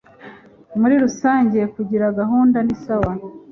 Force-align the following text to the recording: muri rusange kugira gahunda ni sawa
muri 0.79 0.95
rusange 1.03 1.59
kugira 1.75 2.05
gahunda 2.19 2.57
ni 2.61 2.75
sawa 2.83 3.11